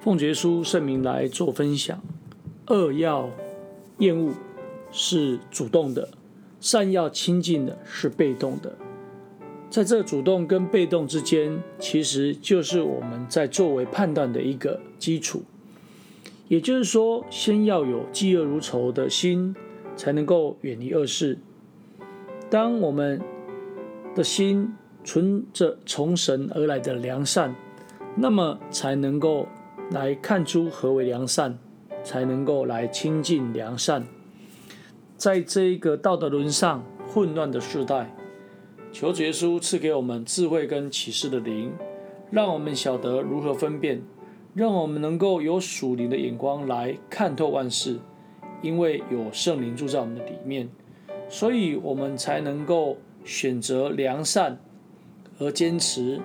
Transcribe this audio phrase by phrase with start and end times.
[0.00, 2.00] 奉觉书圣名来做分享。
[2.68, 3.28] 恶要
[3.98, 4.32] 厌恶
[4.90, 6.08] 是主动的，
[6.58, 8.74] 善要亲近的是被动的。
[9.68, 15.42] 在这主动跟被动之间，其实就是我们在作为判断的一个基础。
[16.48, 19.54] 也就是说，先要有嫉恶如仇的心，
[19.94, 21.38] 才能够远离恶事。
[22.48, 23.20] 当我们
[24.16, 24.72] 的心
[25.04, 27.54] 存着从神而来的良善，
[28.16, 29.46] 那么才能够
[29.90, 31.58] 来看出何为良善，
[32.04, 34.06] 才能够来亲近良善。
[35.16, 38.14] 在这一个道德沦丧、混乱的时代，
[38.92, 41.72] 求主耶稣赐给我们智慧跟启示的灵，
[42.30, 44.00] 让我们晓得如何分辨，
[44.54, 47.98] 让我们能够有属灵的眼光来看透万事。
[48.62, 50.68] 因为有圣灵住在我们的里面，
[51.28, 54.60] 所以我们才能够选择良善
[55.38, 56.20] 而坚持，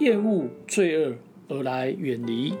[0.00, 1.14] 厌恶罪恶
[1.48, 2.54] 而来远离。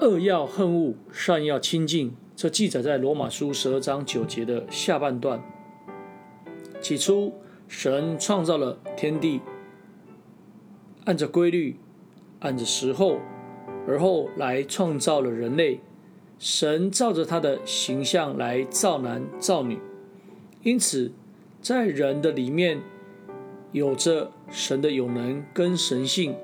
[0.00, 2.14] 恶要恨恶，善要亲近。
[2.36, 5.42] 这记载在罗马书十二章九节的下半段。
[6.80, 7.34] 起初，
[7.66, 9.40] 神创造了天地，
[11.04, 11.76] 按着规律，
[12.38, 13.18] 按着时候，
[13.88, 15.80] 而后来创造了人类。
[16.38, 19.76] 神照着他的形象来造男造女，
[20.62, 21.10] 因此，
[21.60, 22.80] 在人的里面
[23.72, 26.36] 有着神的永能跟神性，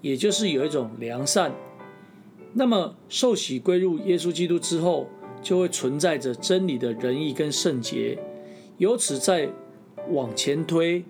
[0.00, 1.54] 也就是有一种良善。
[2.54, 5.08] 那么，受洗归入耶稣基督之后，
[5.42, 8.18] 就会存在着真理的仁义跟圣洁。
[8.78, 9.48] 由此再
[10.10, 11.04] 往前推，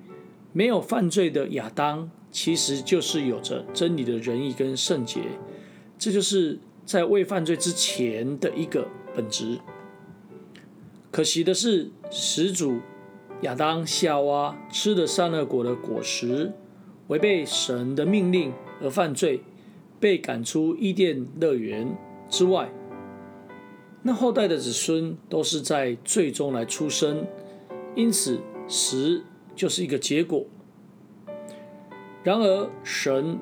[0.53, 5.21] 没有犯罪的亚当，其实就是有着真理的仁义跟圣洁。
[5.99, 6.59] 这就是。
[6.87, 9.61] 在未犯罪之前的一个本质。
[11.13, 12.81] 可惜的是，始祖
[13.43, 16.53] 亚当夏娃吃的善恶果的果实，
[17.07, 19.43] 违背神的命令而犯罪，
[19.99, 21.97] 被赶出伊甸乐园
[22.29, 22.73] 之外。
[24.03, 27.27] 那后代的子孙都是在罪中来出生，
[27.95, 29.23] 因此死
[29.55, 30.47] 就是一个结果。
[32.23, 33.39] 然而神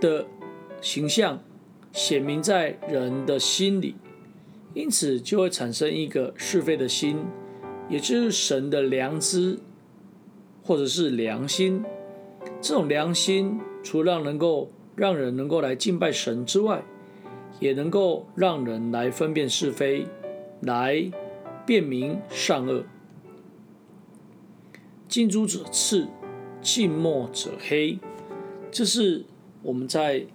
[0.00, 0.26] 的
[0.80, 1.40] 形象。
[1.92, 3.94] 显明在人的心里，
[4.74, 7.18] 因此就会产生一个是非的心，
[7.88, 9.60] 也就是神的良知，
[10.64, 11.84] 或者是良心。
[12.60, 16.82] 这种良心，除了能够让人能够来敬拜神之外，
[17.60, 20.06] 也能够让人来分辨是非，
[20.62, 21.08] 来
[21.64, 22.82] 辨明善恶。
[25.06, 26.08] 近朱者赤，
[26.60, 28.00] 近墨者黑，
[28.72, 29.24] 这是
[29.62, 30.26] 我们在。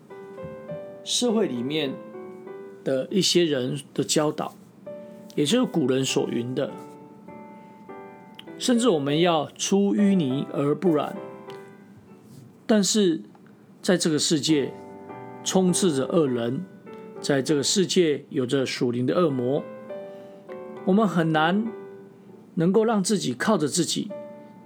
[1.02, 1.94] 社会里面
[2.84, 4.54] 的一些人的教导，
[5.34, 6.72] 也就是古人所云的，
[8.60, 11.16] 甚至我们要出淤泥而不染。
[12.68, 13.22] 但是
[13.82, 14.72] 在这个世界
[15.44, 16.64] 充斥着恶人，
[17.20, 19.64] 在这个世界有着属灵的恶魔，
[20.86, 21.66] 我们很难
[22.56, 24.10] 能够让自己靠着自己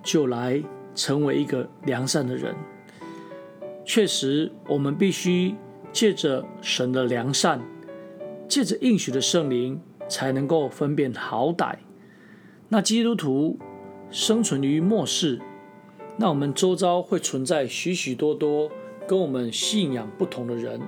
[0.04, 0.64] 就来
[0.96, 2.56] 成为一个良善的人。
[3.86, 5.56] 确实，我们必须。
[5.94, 7.62] 借着神的良善，
[8.48, 9.80] 借着应许的圣灵，
[10.10, 11.76] 才能够分辨好歹。
[12.68, 13.60] 那基督徒
[14.10, 15.40] 生存于末世，
[16.18, 18.72] 那我们周遭会存在许许多多
[19.08, 20.82] 跟我们信仰不同的人，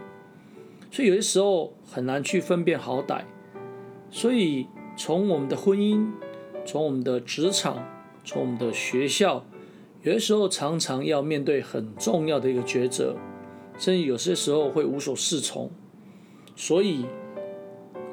[0.91, 3.21] 所以有些时候很难去分辨好歹。
[4.09, 4.67] 所以
[4.97, 6.09] 从我们的婚姻，
[6.65, 7.83] 从我们的职场，
[8.23, 9.45] 从我们的学校，
[10.03, 13.15] 有些时候常常要面对很重要的一个抉择。
[13.77, 15.69] 甚至有些时候会无所适从，
[16.55, 17.05] 所以，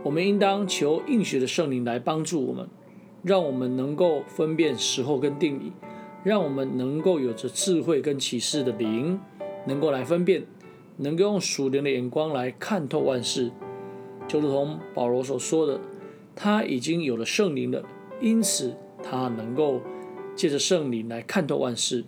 [0.03, 2.69] 我们应当求应许的圣灵来帮助我们，
[3.23, 5.71] 让我们能够分辨时候跟定理，
[6.25, 9.21] 让我们能够有着智慧跟启示的灵，
[9.67, 10.45] 能够来分辨，
[10.97, 13.51] 能够用属灵的眼光来看透万事。
[14.29, 15.81] 就如同保罗所说的，
[16.35, 17.85] 他已经有了圣灵了，
[18.21, 19.81] 因此他能够
[20.35, 22.05] 借着圣灵来看透万事。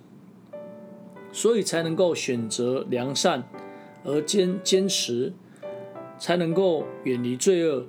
[1.32, 3.43] 所以才能够选择良善
[4.05, 5.32] 而坚坚持，
[6.17, 7.87] 才能够远离罪恶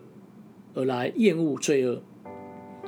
[0.73, 2.01] 而来厌恶罪恶。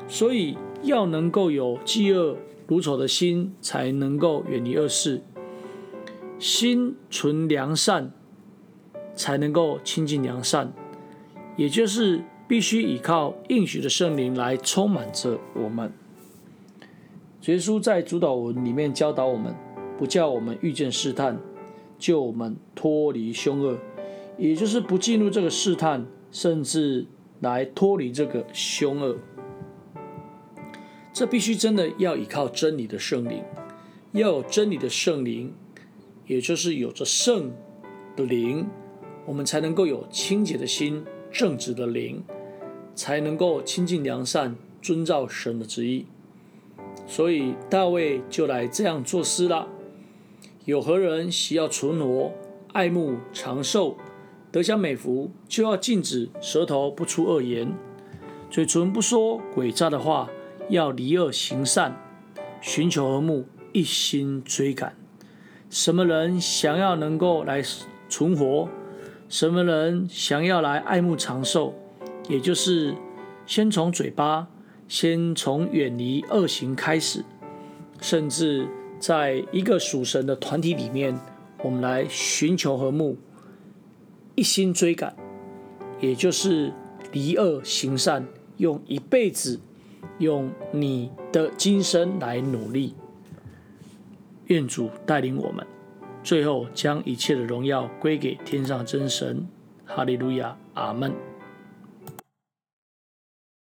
[0.08, 5.22] 所以要能够有嫉恶如仇的心，才能够远离恶事。
[6.40, 8.12] 心存良善，
[9.16, 10.72] 才能够亲近良善，
[11.56, 15.92] 也就是必须依靠应许的圣灵来充满着我们。
[17.46, 19.56] 耶稣在主祷文里面教导我们。
[19.98, 21.40] 不叫我们遇见试探，
[21.98, 23.80] 救我们脱离凶恶，
[24.38, 27.04] 也就是不进入这个试探，甚至
[27.40, 29.18] 来脱离这个凶恶。
[31.12, 33.44] 这必须真的要依靠真理的圣灵，
[34.12, 35.52] 要有真理的圣灵，
[36.28, 37.52] 也就是有着圣
[38.16, 38.68] 的灵，
[39.26, 42.24] 我们才能够有清洁的心、正直的灵，
[42.94, 46.06] 才能够亲近良善、遵照神的旨意。
[47.06, 49.70] 所以大卫就来这样作诗了：
[50.66, 52.34] 有何人喜要存活、
[52.74, 53.96] 爱慕长寿、
[54.52, 57.72] 得享美福，就要禁止舌头不出恶言，
[58.52, 60.30] 嘴唇不说诡诈的话，
[60.70, 61.98] 要离恶行善，
[62.60, 65.07] 寻求和睦，一心追赶。
[65.70, 67.62] 什么人想要能够来
[68.10, 68.70] 存活？
[69.30, 71.74] 什么人想要来爱慕长寿？
[72.30, 72.96] 也就是
[73.46, 74.48] 先从嘴巴，
[74.88, 77.26] 先从远离恶行开始，
[78.00, 78.68] 甚至
[79.00, 81.20] 在一个属神的团体里面，
[81.62, 83.18] 我们来寻求和睦，
[84.36, 85.14] 一心追赶，
[86.00, 86.72] 也就是
[87.12, 88.26] 离恶行善，
[88.56, 89.60] 用一辈子，
[90.20, 92.96] 用你的今生来努力。
[94.48, 95.66] 愿主带领我们，
[96.24, 99.48] 最后将一切的荣耀归给天上真神。
[99.86, 101.14] 哈利路亚，阿门。